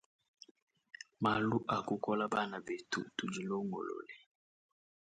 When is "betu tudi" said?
2.67-3.41